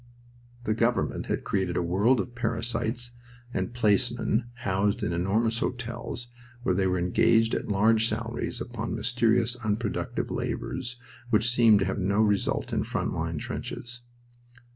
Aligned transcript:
The 0.63 0.73
government 0.73 1.27
had 1.27 1.43
created 1.43 1.77
a 1.77 1.83
world 1.83 2.19
of 2.19 2.33
parasites 2.33 3.11
and 3.53 3.71
placemen 3.71 4.45
housed 4.63 5.03
in 5.03 5.13
enormous 5.13 5.59
hotels, 5.59 6.27
where 6.63 6.73
they 6.73 6.87
were 6.87 6.97
engaged 6.97 7.53
at 7.53 7.69
large 7.69 8.09
salaries 8.09 8.59
upon 8.59 8.95
mysterious 8.95 9.55
unproductive 9.57 10.31
labors 10.31 10.97
which 11.29 11.51
seemed 11.51 11.81
to 11.81 11.85
have 11.85 11.99
no 11.99 12.19
result 12.23 12.73
in 12.73 12.83
front 12.83 13.13
line 13.13 13.37
trenches. 13.37 14.01